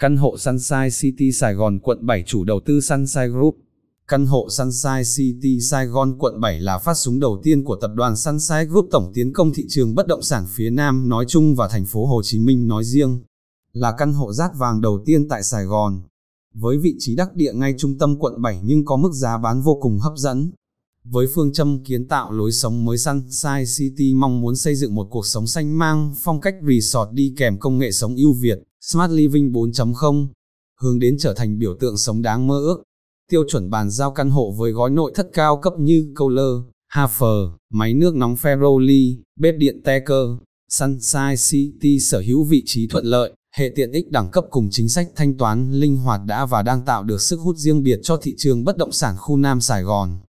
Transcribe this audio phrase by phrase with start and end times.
[0.00, 3.56] Căn hộ Sunshine City Sài Gòn quận 7 chủ đầu tư Sunshine Group.
[4.08, 7.90] Căn hộ Sunshine City Sài Gòn quận 7 là phát súng đầu tiên của tập
[7.94, 11.54] đoàn Sunshine Group tổng tiến công thị trường bất động sản phía Nam, nói chung
[11.54, 13.20] và thành phố Hồ Chí Minh nói riêng.
[13.72, 16.02] Là căn hộ rát vàng đầu tiên tại Sài Gòn.
[16.54, 19.60] Với vị trí đắc địa ngay trung tâm quận 7 nhưng có mức giá bán
[19.62, 20.50] vô cùng hấp dẫn.
[21.12, 25.08] Với phương châm kiến tạo lối sống mới Sunshine City mong muốn xây dựng một
[25.10, 29.12] cuộc sống xanh mang phong cách resort đi kèm công nghệ sống ưu Việt, Smart
[29.12, 30.28] Living 4.0,
[30.80, 32.82] hướng đến trở thành biểu tượng sống đáng mơ ước.
[33.30, 37.50] Tiêu chuẩn bàn giao căn hộ với gói nội thất cao cấp như Kohler, Hafer,
[37.72, 40.26] máy nước nóng Ferroli, bếp điện Teker,
[40.68, 44.88] Sunshine City sở hữu vị trí thuận lợi, hệ tiện ích đẳng cấp cùng chính
[44.88, 48.16] sách thanh toán linh hoạt đã và đang tạo được sức hút riêng biệt cho
[48.16, 50.20] thị trường bất động sản khu Nam Sài Gòn.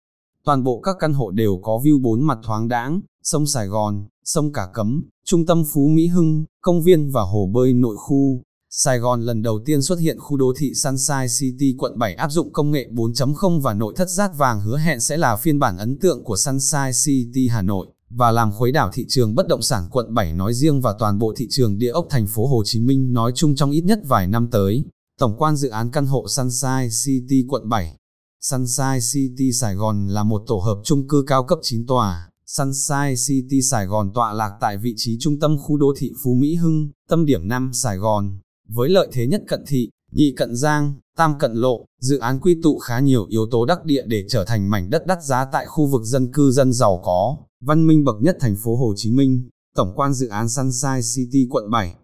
[0.51, 4.05] Toàn bộ các căn hộ đều có view bốn mặt thoáng đãng, sông Sài Gòn,
[4.25, 8.43] sông Cả Cấm, trung tâm Phú Mỹ Hưng, công viên và hồ bơi nội khu.
[8.71, 12.31] Sài Gòn lần đầu tiên xuất hiện khu đô thị Sunshine City quận 7 áp
[12.31, 15.79] dụng công nghệ 4.0 và nội thất rát vàng hứa hẹn sẽ là phiên bản
[15.79, 19.63] ấn tượng của Sunshine City Hà Nội và làm khuấy đảo thị trường bất động
[19.63, 22.63] sản quận 7 nói riêng và toàn bộ thị trường địa ốc thành phố Hồ
[22.65, 24.85] Chí Minh nói chung trong ít nhất vài năm tới.
[25.19, 27.95] Tổng quan dự án căn hộ Sunshine City quận 7
[28.43, 32.31] Sunshine City Sài Gòn là một tổ hợp chung cư cao cấp 9 tòa.
[32.47, 36.35] Sunshine City Sài Gòn tọa lạc tại vị trí trung tâm khu đô thị Phú
[36.35, 38.39] Mỹ Hưng, tâm điểm Nam Sài Gòn.
[38.69, 42.57] Với lợi thế nhất cận thị, nhị cận giang, tam cận lộ, dự án quy
[42.63, 45.67] tụ khá nhiều yếu tố đắc địa để trở thành mảnh đất đắt giá tại
[45.67, 49.11] khu vực dân cư dân giàu có, văn minh bậc nhất thành phố Hồ Chí
[49.11, 49.49] Minh.
[49.75, 51.95] Tổng quan dự án Sunshine City quận 7.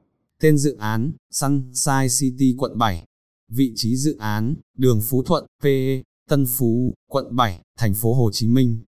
[0.40, 3.04] Tên dự án, Sunshine City quận 7.
[3.48, 8.30] Vị trí dự án, đường Phú Thuận, PE, Tân Phú, quận 7, thành phố Hồ
[8.32, 8.84] Chí Minh.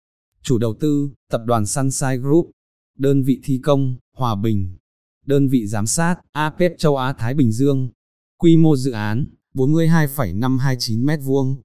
[0.44, 2.52] Chủ đầu tư, tập đoàn Sunshine Group.
[2.98, 4.78] Đơn vị thi công, Hòa Bình.
[5.26, 7.90] Đơn vị giám sát, APEP châu Á Thái Bình Dương.
[8.38, 11.58] Quy mô dự án, 42,529 m2.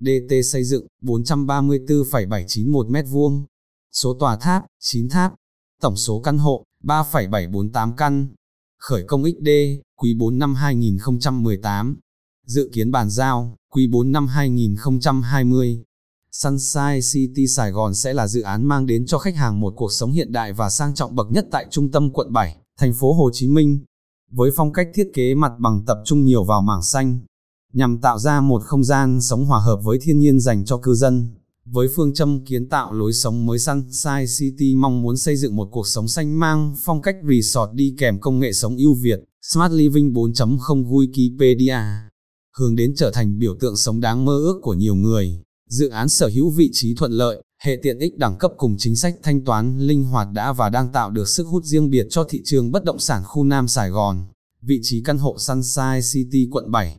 [0.00, 3.44] DT xây dựng, 434,791 m2.
[3.92, 5.34] Số tòa tháp, 9 tháp.
[5.80, 8.28] Tổng số căn hộ, 3,748 căn.
[8.78, 9.48] Khởi công XD,
[9.96, 11.98] quý 4 năm 2018.
[12.46, 15.82] Dự kiến bàn giao, quý 4 năm 2020.
[16.32, 19.92] Sunshine City Sài Gòn sẽ là dự án mang đến cho khách hàng một cuộc
[19.92, 23.12] sống hiện đại và sang trọng bậc nhất tại trung tâm quận 7, thành phố
[23.12, 23.80] Hồ Chí Minh.
[24.30, 27.18] Với phong cách thiết kế mặt bằng tập trung nhiều vào mảng xanh,
[27.72, 30.94] nhằm tạo ra một không gian sống hòa hợp với thiên nhiên dành cho cư
[30.94, 31.34] dân.
[31.64, 35.68] Với phương châm kiến tạo lối sống mới Sunshine City mong muốn xây dựng một
[35.72, 39.72] cuộc sống xanh mang phong cách resort đi kèm công nghệ sống ưu Việt, Smart
[39.72, 42.05] Living 4.0 Wikipedia
[42.58, 45.42] hướng đến trở thành biểu tượng sống đáng mơ ước của nhiều người.
[45.68, 48.96] Dự án sở hữu vị trí thuận lợi, hệ tiện ích đẳng cấp cùng chính
[48.96, 52.24] sách thanh toán linh hoạt đã và đang tạo được sức hút riêng biệt cho
[52.28, 54.26] thị trường bất động sản khu Nam Sài Gòn.
[54.62, 56.96] Vị trí căn hộ Sunshine City quận 7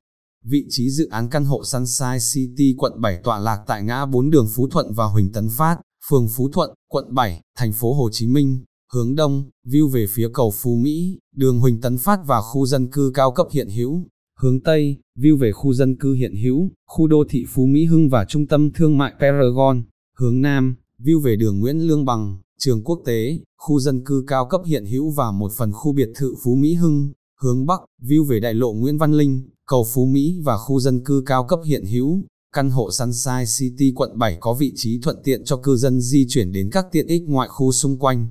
[0.50, 4.30] Vị trí dự án căn hộ Sunshine City quận 7 tọa lạc tại ngã 4
[4.30, 5.78] đường Phú Thuận và Huỳnh Tấn Phát,
[6.10, 8.64] phường Phú Thuận, quận 7, thành phố Hồ Chí Minh.
[8.94, 12.92] Hướng đông, view về phía cầu Phú Mỹ, đường Huỳnh Tấn Phát và khu dân
[12.92, 14.08] cư cao cấp hiện hữu.
[14.42, 18.10] Hướng Tây, view về khu dân cư hiện hữu, khu đô thị Phú Mỹ Hưng
[18.10, 19.84] và trung tâm thương mại Paragon.
[20.18, 24.46] Hướng Nam, view về đường Nguyễn Lương Bằng, trường quốc tế, khu dân cư cao
[24.46, 27.12] cấp hiện hữu và một phần khu biệt thự Phú Mỹ Hưng.
[27.42, 31.04] Hướng Bắc, view về đại lộ Nguyễn Văn Linh, cầu Phú Mỹ và khu dân
[31.06, 32.24] cư cao cấp hiện hữu.
[32.54, 36.26] Căn hộ Sunshine City quận 7 có vị trí thuận tiện cho cư dân di
[36.30, 38.28] chuyển đến các tiện ích ngoại khu xung quanh.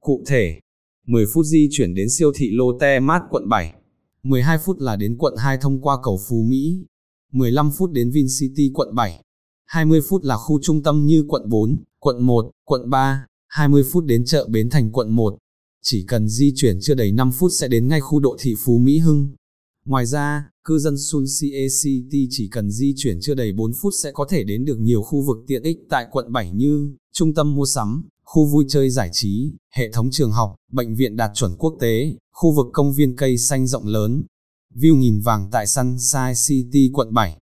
[0.00, 0.60] Cụ thể,
[1.06, 3.74] 10 phút di chuyển đến siêu thị Lotte Mart quận 7.
[4.24, 6.84] 12 phút là đến quận 2 thông qua cầu Phú Mỹ,
[7.32, 9.22] 15 phút đến VinCity quận 7,
[9.66, 14.04] 20 phút là khu trung tâm như quận 4, quận 1, quận 3, 20 phút
[14.04, 15.38] đến chợ Bến Thành quận 1.
[15.82, 18.78] Chỉ cần di chuyển chưa đầy 5 phút sẽ đến ngay khu đô thị Phú
[18.78, 19.28] Mỹ Hưng.
[19.84, 21.24] Ngoài ra, cư dân Sun
[21.82, 25.02] City chỉ cần di chuyển chưa đầy 4 phút sẽ có thể đến được nhiều
[25.02, 28.90] khu vực tiện ích tại quận 7 như trung tâm mua sắm, khu vui chơi
[28.90, 32.92] giải trí, hệ thống trường học, bệnh viện đạt chuẩn quốc tế, khu vực công
[32.92, 34.24] viên cây xanh rộng lớn.
[34.74, 37.38] View nhìn vàng tại Sunshine City quận 7.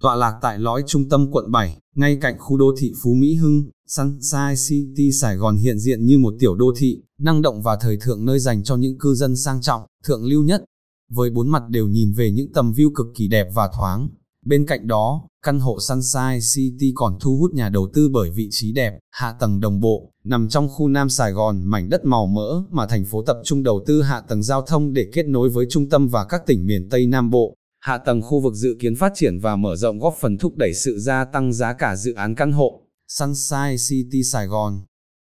[0.00, 3.34] Tọa lạc tại lõi trung tâm quận 7, ngay cạnh khu đô thị Phú Mỹ
[3.34, 7.76] Hưng, Sunshine City Sài Gòn hiện diện như một tiểu đô thị, năng động và
[7.80, 10.64] thời thượng nơi dành cho những cư dân sang trọng, thượng lưu nhất.
[11.10, 14.08] Với bốn mặt đều nhìn về những tầm view cực kỳ đẹp và thoáng,
[14.46, 18.48] Bên cạnh đó, căn hộ Sunshine City còn thu hút nhà đầu tư bởi vị
[18.50, 22.26] trí đẹp, hạ tầng đồng bộ, nằm trong khu Nam Sài Gòn, mảnh đất màu
[22.26, 25.48] mỡ mà thành phố tập trung đầu tư hạ tầng giao thông để kết nối
[25.48, 27.54] với trung tâm và các tỉnh miền Tây Nam Bộ.
[27.80, 30.74] Hạ tầng khu vực dự kiến phát triển và mở rộng góp phần thúc đẩy
[30.74, 34.80] sự gia tăng giá cả dự án căn hộ Sunshine City Sài Gòn.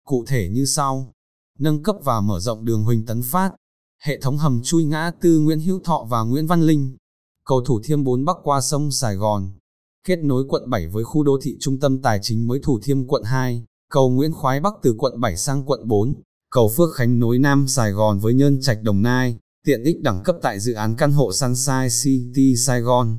[0.06, 1.12] Cụ thể như sau:
[1.60, 3.52] nâng cấp và mở rộng đường Huỳnh Tấn Phát,
[4.04, 6.96] hệ thống hầm chui ngã tư Nguyễn Hữu Thọ và Nguyễn Văn Linh,
[7.46, 9.52] cầu Thủ Thiêm 4 bắc qua sông Sài Gòn,
[10.08, 13.08] kết nối quận 7 với khu đô thị trung tâm tài chính mới Thủ Thiêm
[13.08, 16.14] quận 2, cầu Nguyễn Khoái Bắc từ quận 7 sang quận 4,
[16.52, 20.24] cầu Phước Khánh nối Nam Sài Gòn với Nhân Trạch Đồng Nai, tiện ích đẳng
[20.24, 23.18] cấp tại dự án căn hộ Sunshine City Sài Gòn.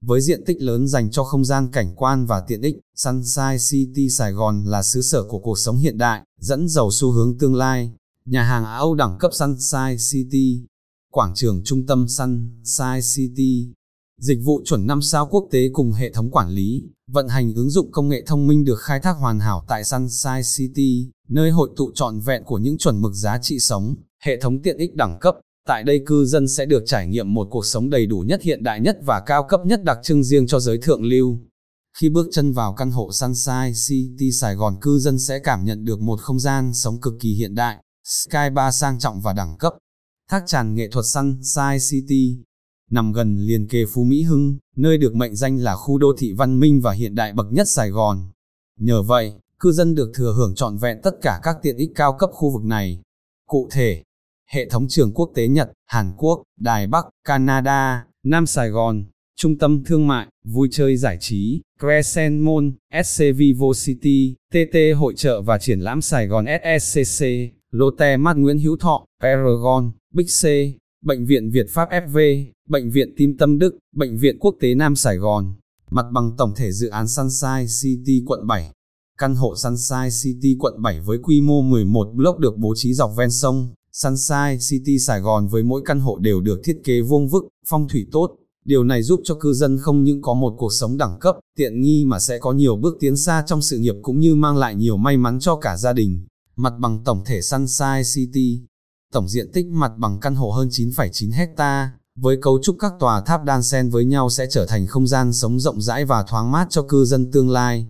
[0.00, 4.08] Với diện tích lớn dành cho không gian cảnh quan và tiện ích, Sunshine City
[4.10, 7.54] Sài Gòn là xứ sở của cuộc sống hiện đại, dẫn dầu xu hướng tương
[7.54, 7.92] lai.
[8.24, 10.64] Nhà hàng Âu đẳng cấp Sunshine City,
[11.10, 13.72] quảng trường trung tâm Sunshine City,
[14.20, 17.70] dịch vụ chuẩn 5 sao quốc tế cùng hệ thống quản lý, vận hành ứng
[17.70, 21.70] dụng công nghệ thông minh được khai thác hoàn hảo tại Sunshine City, nơi hội
[21.76, 25.18] tụ trọn vẹn của những chuẩn mực giá trị sống, hệ thống tiện ích đẳng
[25.20, 25.34] cấp.
[25.68, 28.62] Tại đây cư dân sẽ được trải nghiệm một cuộc sống đầy đủ nhất hiện
[28.62, 31.38] đại nhất và cao cấp nhất đặc trưng riêng cho giới thượng lưu.
[31.98, 35.84] Khi bước chân vào căn hộ Sunshine City Sài Gòn cư dân sẽ cảm nhận
[35.84, 39.56] được một không gian sống cực kỳ hiện đại, Sky Bar sang trọng và đẳng
[39.58, 39.74] cấp.
[40.30, 42.36] Thác tràn nghệ thuật Sunshine City
[42.90, 46.32] nằm gần liền kề Phú Mỹ Hưng, nơi được mệnh danh là khu đô thị
[46.32, 48.30] văn minh và hiện đại bậc nhất Sài Gòn.
[48.78, 52.16] Nhờ vậy, cư dân được thừa hưởng trọn vẹn tất cả các tiện ích cao
[52.18, 53.00] cấp khu vực này.
[53.46, 54.02] Cụ thể,
[54.50, 59.04] hệ thống trường quốc tế Nhật, Hàn Quốc, Đài Bắc, Canada, Nam Sài Gòn,
[59.36, 62.68] trung tâm thương mại, vui chơi giải trí, Crescent Mall,
[63.04, 67.26] SC Vivo City, TT Hội trợ và triển lãm Sài Gòn SSCC,
[67.70, 70.44] Lotte Mart Nguyễn Hữu Thọ, Paragon, Big C,
[71.04, 74.96] Bệnh viện Việt Pháp FV, Bệnh viện Tim Tâm Đức, Bệnh viện Quốc tế Nam
[74.96, 75.54] Sài Gòn,
[75.90, 78.70] mặt bằng tổng thể dự án Sunshine City quận 7.
[79.18, 83.10] Căn hộ Sunshine City quận 7 với quy mô 11 block được bố trí dọc
[83.16, 87.28] ven sông, Sunshine City Sài Gòn với mỗi căn hộ đều được thiết kế vuông
[87.28, 88.36] vức, phong thủy tốt.
[88.64, 91.80] Điều này giúp cho cư dân không những có một cuộc sống đẳng cấp, tiện
[91.80, 94.74] nghi mà sẽ có nhiều bước tiến xa trong sự nghiệp cũng như mang lại
[94.74, 96.26] nhiều may mắn cho cả gia đình.
[96.62, 98.62] Mặt bằng tổng thể Sunshine City,
[99.12, 103.20] tổng diện tích mặt bằng căn hộ hơn 9,9 hecta, với cấu trúc các tòa
[103.20, 106.52] tháp đan xen với nhau sẽ trở thành không gian sống rộng rãi và thoáng
[106.52, 107.86] mát cho cư dân tương lai.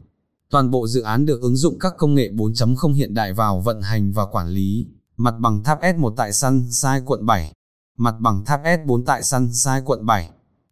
[0.51, 3.83] Toàn bộ dự án được ứng dụng các công nghệ 4.0 hiện đại vào vận
[3.83, 7.53] hành và quản lý, mặt bằng tháp S1 tại Sunshine quận 7,
[7.99, 10.31] mặt bằng tháp S4 tại Sunshine quận 7,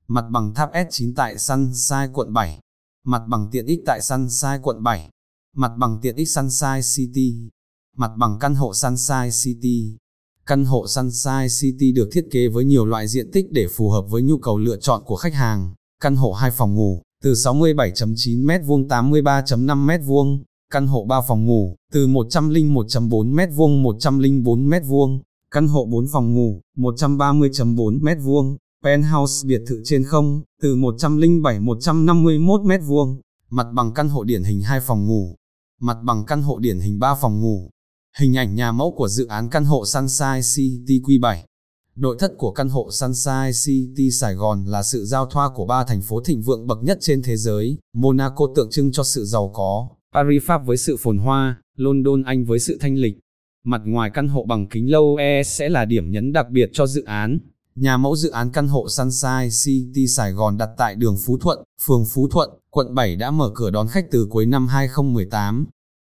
[0.08, 2.60] mặt bằng tháp S9 tại Sunshine quận 7,
[3.04, 5.10] mặt bằng tiện ích tại Sunshine quận 7,
[5.56, 7.48] mặt bằng tiện ích Sunshine City,
[7.98, 9.96] mặt bằng căn hộ Sunshine City.
[10.46, 14.04] Căn hộ Sunshine City được thiết kế với nhiều loại diện tích để phù hợp
[14.10, 15.74] với nhu cầu lựa chọn của khách hàng.
[16.02, 20.38] Căn hộ 2 phòng ngủ, từ 67.9 m2 83.5 m2,
[20.72, 25.20] căn hộ 3 phòng ngủ, từ 101.4 m2 104 m2,
[25.50, 32.60] căn hộ 4 phòng ngủ, 130.4 m2, penthouse biệt thự trên không, từ 107 151
[32.60, 33.16] m2,
[33.50, 35.36] mặt bằng căn hộ điển hình 2 phòng ngủ,
[35.80, 37.70] mặt bằng căn hộ điển hình 3 phòng ngủ,
[38.18, 41.36] Hình ảnh nhà mẫu của dự án căn hộ Sunshine City Q7
[41.96, 45.84] Nội thất của căn hộ Sunshine City Sài Gòn là sự giao thoa của ba
[45.84, 49.50] thành phố thịnh vượng bậc nhất trên thế giới, Monaco tượng trưng cho sự giàu
[49.54, 53.18] có, Paris Pháp với sự phồn hoa, London Anh với sự thanh lịch.
[53.64, 56.86] Mặt ngoài căn hộ bằng kính lâu E sẽ là điểm nhấn đặc biệt cho
[56.86, 57.38] dự án.
[57.74, 61.58] Nhà mẫu dự án căn hộ Sunshine City Sài Gòn đặt tại đường Phú Thuận,
[61.86, 65.66] phường Phú Thuận, quận 7 đã mở cửa đón khách từ cuối năm 2018.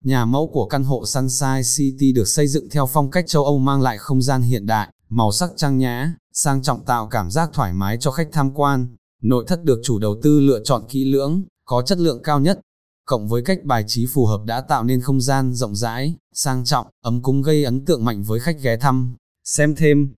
[0.07, 3.59] Nhà mẫu của căn hộ Sunshine City được xây dựng theo phong cách châu Âu
[3.59, 7.51] mang lại không gian hiện đại, màu sắc trang nhã, sang trọng tạo cảm giác
[7.53, 8.97] thoải mái cho khách tham quan.
[9.23, 12.61] Nội thất được chủ đầu tư lựa chọn kỹ lưỡng, có chất lượng cao nhất.
[13.07, 16.65] Cộng với cách bài trí phù hợp đã tạo nên không gian rộng rãi, sang
[16.65, 19.17] trọng, ấm cúng gây ấn tượng mạnh với khách ghé thăm.
[19.45, 20.13] Xem thêm,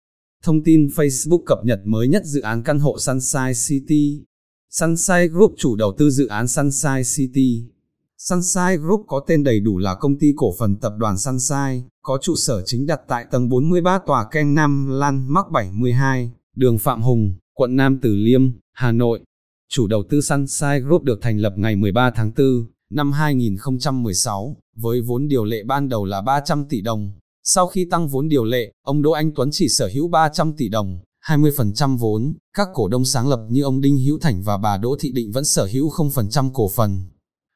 [0.44, 4.24] thông tin Facebook cập nhật mới nhất dự án căn hộ Sunshine City.
[4.70, 7.77] Sunshine Group chủ đầu tư dự án Sunshine City.
[8.22, 12.18] Sunshine Group có tên đầy đủ là công ty cổ phần tập đoàn Sunshine, có
[12.22, 17.02] trụ sở chính đặt tại tầng 43 tòa Ken 5 Lan Mắc 72, đường Phạm
[17.02, 19.20] Hùng, quận Nam Từ Liêm, Hà Nội.
[19.68, 22.46] Chủ đầu tư Sunshine Group được thành lập ngày 13 tháng 4
[22.90, 27.12] năm 2016, với vốn điều lệ ban đầu là 300 tỷ đồng.
[27.44, 30.68] Sau khi tăng vốn điều lệ, ông Đỗ Anh Tuấn chỉ sở hữu 300 tỷ
[30.68, 34.76] đồng, 20% vốn, các cổ đông sáng lập như ông Đinh Hữu Thành và bà
[34.76, 37.08] Đỗ Thị Định vẫn sở hữu 0% cổ phần.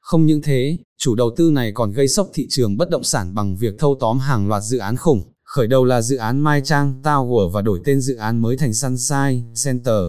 [0.03, 3.35] Không những thế, chủ đầu tư này còn gây sốc thị trường bất động sản
[3.35, 6.61] bằng việc thâu tóm hàng loạt dự án khủng, khởi đầu là dự án Mai
[6.65, 10.03] Trang Tower và đổi tên dự án mới thành Sunshine Center.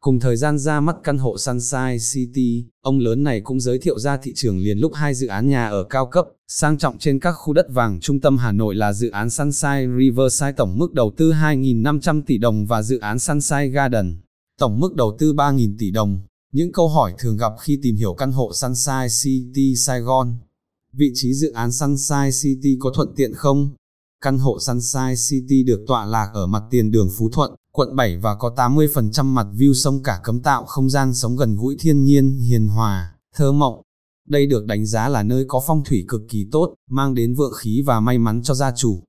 [0.00, 3.98] Cùng thời gian ra mắt căn hộ Sunshine City, ông lớn này cũng giới thiệu
[3.98, 7.20] ra thị trường liền lúc hai dự án nhà ở cao cấp, sang trọng trên
[7.20, 10.92] các khu đất vàng trung tâm Hà Nội là dự án Sunshine Riverside tổng mức
[10.92, 14.20] đầu tư 2.500 tỷ đồng và dự án Sunshine Garden,
[14.58, 16.20] tổng mức đầu tư 3.000 tỷ đồng.
[16.52, 20.36] Những câu hỏi thường gặp khi tìm hiểu căn hộ Sunshine City Sài Gòn.
[20.92, 23.70] Vị trí dự án Sunshine City có thuận tiện không?
[24.20, 28.16] Căn hộ Sunshine City được tọa lạc ở mặt tiền đường Phú Thuận, quận 7
[28.16, 32.04] và có 80% mặt view sông cả cấm tạo không gian sống gần gũi thiên
[32.04, 33.82] nhiên, hiền hòa, thơ mộng.
[34.28, 37.52] Đây được đánh giá là nơi có phong thủy cực kỳ tốt, mang đến vượng
[37.58, 39.02] khí và may mắn cho gia chủ.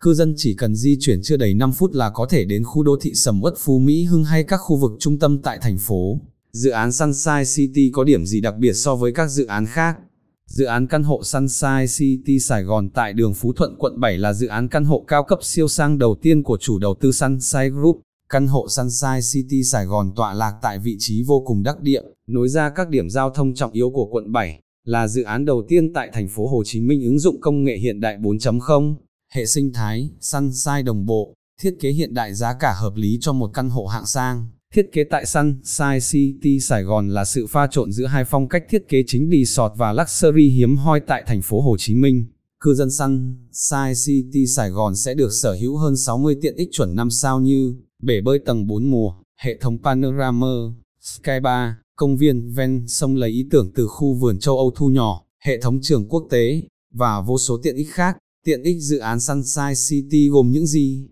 [0.00, 2.82] Cư dân chỉ cần di chuyển chưa đầy 5 phút là có thể đến khu
[2.82, 5.78] đô thị sầm uất Phú Mỹ Hưng hay các khu vực trung tâm tại thành
[5.78, 6.20] phố.
[6.52, 9.98] Dự án Sunshine City có điểm gì đặc biệt so với các dự án khác?
[10.46, 14.32] Dự án căn hộ Sunshine City Sài Gòn tại đường Phú Thuận quận 7 là
[14.32, 17.68] dự án căn hộ cao cấp siêu sang đầu tiên của chủ đầu tư Sunshine
[17.68, 18.00] Group.
[18.28, 22.02] Căn hộ Sunshine City Sài Gòn tọa lạc tại vị trí vô cùng đắc địa,
[22.28, 25.62] nối ra các điểm giao thông trọng yếu của quận 7, là dự án đầu
[25.68, 28.94] tiên tại thành phố Hồ Chí Minh ứng dụng công nghệ hiện đại 4.0,
[29.32, 33.32] hệ sinh thái, Sunshine đồng bộ, thiết kế hiện đại giá cả hợp lý cho
[33.32, 34.48] một căn hộ hạng sang.
[34.74, 38.64] Thiết kế tại Sunshine City Sài Gòn là sự pha trộn giữa hai phong cách
[38.70, 42.26] thiết kế chính resort và luxury hiếm hoi tại thành phố Hồ Chí Minh.
[42.60, 46.94] Cư dân Sunshine City Sài Gòn sẽ được sở hữu hơn 60 tiện ích chuẩn
[46.94, 50.54] 5 sao như bể bơi tầng 4 mùa, hệ thống panorama,
[51.00, 54.88] sky bar, công viên ven sông lấy ý tưởng từ khu vườn châu Âu thu
[54.88, 56.62] nhỏ, hệ thống trường quốc tế,
[56.94, 58.16] và vô số tiện ích khác.
[58.44, 61.08] Tiện ích dự án Sunshine City gồm những gì?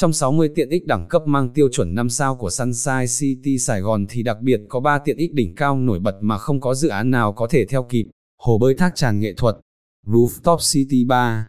[0.00, 3.80] Trong 60 tiện ích đẳng cấp mang tiêu chuẩn 5 sao của Sunshine City Sài
[3.80, 6.74] Gòn thì đặc biệt có 3 tiện ích đỉnh cao nổi bật mà không có
[6.74, 8.06] dự án nào có thể theo kịp.
[8.38, 9.56] Hồ bơi thác tràn nghệ thuật,
[10.06, 11.42] Rooftop City Bar,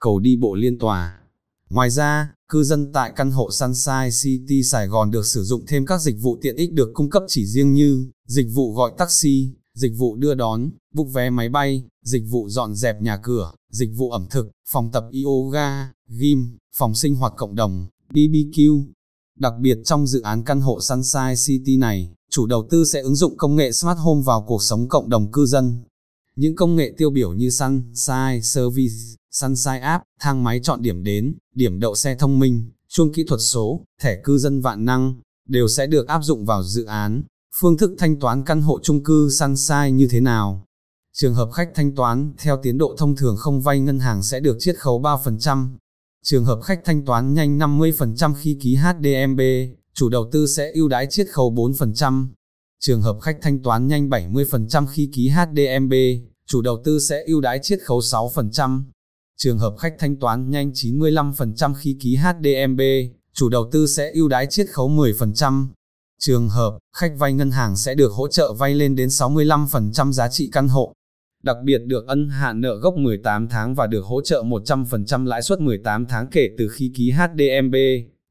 [0.00, 1.18] cầu đi bộ liên tòa.
[1.70, 5.86] Ngoài ra, cư dân tại căn hộ Sunshine City Sài Gòn được sử dụng thêm
[5.86, 9.50] các dịch vụ tiện ích được cung cấp chỉ riêng như dịch vụ gọi taxi,
[9.74, 13.90] dịch vụ đưa đón, bục vé máy bay, dịch vụ dọn dẹp nhà cửa, dịch
[13.96, 18.84] vụ ẩm thực, phòng tập yoga, gym, phòng sinh hoạt cộng đồng, BBQ.
[19.38, 23.16] Đặc biệt trong dự án căn hộ Sunshine City này, chủ đầu tư sẽ ứng
[23.16, 25.82] dụng công nghệ Smart Home vào cuộc sống cộng đồng cư dân.
[26.36, 28.94] Những công nghệ tiêu biểu như Sunshine Service,
[29.30, 33.40] Sunshine App, thang máy chọn điểm đến, điểm đậu xe thông minh, chuông kỹ thuật
[33.40, 35.14] số, thẻ cư dân vạn năng,
[35.48, 37.22] đều sẽ được áp dụng vào dự án.
[37.60, 40.66] Phương thức thanh toán căn hộ chung cư Sunshine như thế nào?
[41.12, 44.40] Trường hợp khách thanh toán theo tiến độ thông thường không vay ngân hàng sẽ
[44.40, 45.76] được chiết khấu 3%.
[46.24, 49.40] Trường hợp khách thanh toán nhanh 50% khi ký HDMB,
[49.94, 52.28] chủ đầu tư sẽ ưu đãi chiết khấu 4%.
[52.80, 55.92] Trường hợp khách thanh toán nhanh 70% khi ký HDMB,
[56.46, 58.82] chủ đầu tư sẽ ưu đãi chiết khấu 6%.
[59.36, 62.80] Trường hợp khách thanh toán nhanh 95% khi ký HDMB,
[63.34, 65.66] chủ đầu tư sẽ ưu đãi chiết khấu 10%.
[66.24, 70.28] Trường hợp, khách vay ngân hàng sẽ được hỗ trợ vay lên đến 65% giá
[70.28, 70.92] trị căn hộ.
[71.42, 75.42] Đặc biệt được ân hạn nợ gốc 18 tháng và được hỗ trợ 100% lãi
[75.42, 77.74] suất 18 tháng kể từ khi ký HDMB.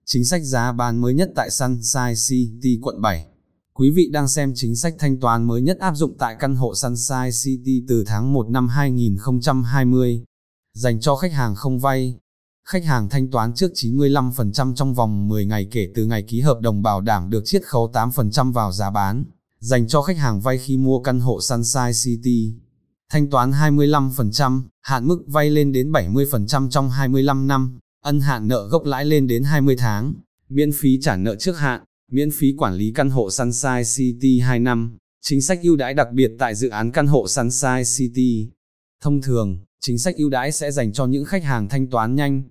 [0.06, 3.26] Chính sách giá bán mới nhất tại Sunshine City quận 7.
[3.74, 6.76] Quý vị đang xem chính sách thanh toán mới nhất áp dụng tại căn hộ
[6.76, 10.24] Sunshine City từ tháng 1 năm 2020.
[10.74, 12.16] Dành cho khách hàng không vay,
[12.72, 16.60] khách hàng thanh toán trước 95% trong vòng 10 ngày kể từ ngày ký hợp
[16.62, 19.24] đồng bảo đảm được chiết khấu 8% vào giá bán.
[19.60, 22.54] Dành cho khách hàng vay khi mua căn hộ Sunshine City,
[23.10, 28.68] thanh toán 25%, hạn mức vay lên đến 70% trong 25 năm, ân hạn nợ
[28.68, 30.14] gốc lãi lên đến 20 tháng,
[30.50, 34.60] miễn phí trả nợ trước hạn, miễn phí quản lý căn hộ Sunshine City 2
[34.60, 38.50] năm, chính sách ưu đãi đặc biệt tại dự án căn hộ Sunshine City.
[39.02, 42.44] Thông thường, chính sách ưu đãi sẽ dành cho những khách hàng thanh toán nhanh.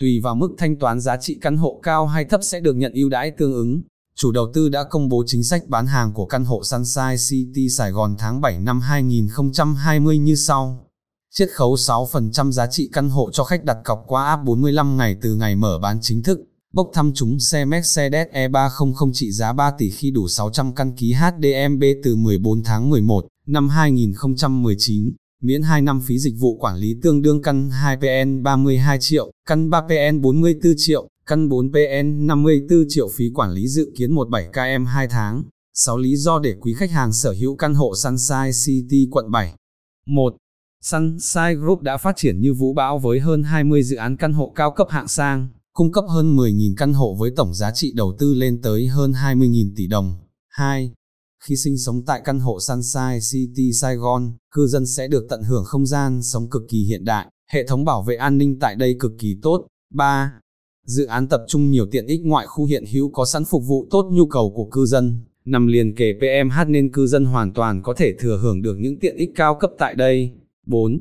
[0.00, 2.92] Tùy vào mức thanh toán giá trị căn hộ cao hay thấp sẽ được nhận
[2.92, 3.82] ưu đãi tương ứng.
[4.16, 7.68] Chủ đầu tư đã công bố chính sách bán hàng của căn hộ Sunshine City
[7.68, 10.90] Sài Gòn tháng 7 năm 2020 như sau.
[11.34, 15.16] Chiết khấu 6% giá trị căn hộ cho khách đặt cọc qua app 45 ngày
[15.22, 16.38] từ ngày mở bán chính thức.
[16.72, 21.12] Bốc thăm chúng xe Mercedes E300 trị giá 3 tỷ khi đủ 600 căn ký
[21.12, 25.12] HDMB từ 14 tháng 11 năm 2019
[25.44, 29.70] miễn 2 năm phí dịch vụ quản lý tương đương căn 2PN 32 triệu, căn
[29.70, 35.42] 3PN 44 triệu, căn 4PN 54 triệu phí quản lý dự kiến 17KM 2 tháng.
[35.74, 39.54] 6 lý do để quý khách hàng sở hữu căn hộ Sunshine City quận 7.
[40.06, 40.36] 1.
[40.82, 44.52] Sunshine Group đã phát triển như vũ bão với hơn 20 dự án căn hộ
[44.56, 48.16] cao cấp hạng sang, cung cấp hơn 10.000 căn hộ với tổng giá trị đầu
[48.18, 50.16] tư lên tới hơn 20.000 tỷ đồng.
[50.48, 50.92] 2.
[51.48, 55.42] Khi sinh sống tại căn hộ Sunshine City Sài Gòn, cư dân sẽ được tận
[55.42, 58.74] hưởng không gian sống cực kỳ hiện đại, hệ thống bảo vệ an ninh tại
[58.74, 59.66] đây cực kỳ tốt.
[59.94, 60.32] 3.
[60.86, 63.86] Dự án tập trung nhiều tiện ích ngoại khu hiện hữu có sẵn phục vụ
[63.90, 67.82] tốt nhu cầu của cư dân, nằm liền kề PMH nên cư dân hoàn toàn
[67.82, 70.32] có thể thừa hưởng được những tiện ích cao cấp tại đây.
[70.66, 71.00] 4.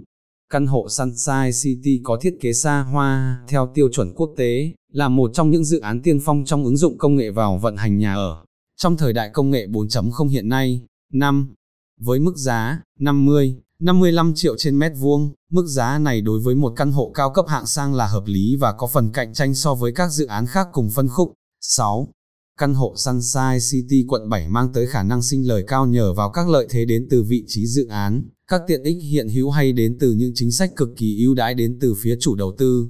[0.50, 5.10] Căn hộ Sunshine City có thiết kế xa hoa, theo tiêu chuẩn quốc tế, là
[5.10, 7.98] một trong những dự án tiên phong trong ứng dụng công nghệ vào vận hành
[7.98, 8.46] nhà ở.
[8.78, 10.82] Trong thời đại công nghệ 4.0 hiện nay,
[11.14, 11.54] 5.
[12.00, 16.74] Với mức giá 50, 55 triệu trên mét vuông, mức giá này đối với một
[16.76, 19.76] căn hộ cao cấp hạng sang là hợp lý và có phần cạnh tranh so
[19.76, 21.34] với các dự án khác cùng phân khúc.
[21.62, 22.08] 6.
[22.60, 26.30] Căn hộ Sunshine City quận 7 mang tới khả năng sinh lời cao nhờ vào
[26.30, 29.74] các lợi thế đến từ vị trí dự án, các tiện ích hiện hữu hay
[29.74, 32.88] đến từ những chính sách cực kỳ ưu đãi đến từ phía chủ đầu tư.